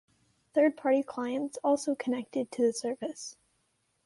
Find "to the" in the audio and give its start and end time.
2.53-2.73